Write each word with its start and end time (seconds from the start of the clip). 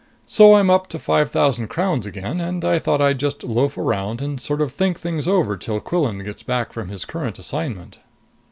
So 0.25 0.55
I'm 0.55 0.71
up 0.71 0.87
to 0.87 0.97
five 0.97 1.29
thousand 1.29 1.67
crowns 1.67 2.07
again, 2.07 2.39
and 2.39 2.65
I 2.65 2.79
thought 2.79 3.03
I'd 3.03 3.19
just 3.19 3.43
loaf 3.43 3.77
around 3.77 4.19
and 4.19 4.41
sort 4.41 4.59
of 4.59 4.73
think 4.73 4.99
things 4.99 5.27
over 5.27 5.55
till 5.55 5.79
Quillan 5.79 6.23
gets 6.23 6.41
back 6.41 6.73
from 6.73 6.89
his 6.89 7.05
current 7.05 7.37
assignment." 7.37 7.99